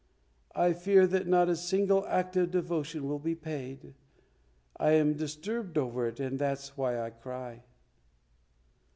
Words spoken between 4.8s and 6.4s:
am disturbed over it, and